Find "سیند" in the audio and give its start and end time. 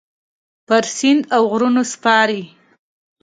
0.95-1.21